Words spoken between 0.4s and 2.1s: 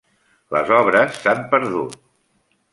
Les obres s'han perdut.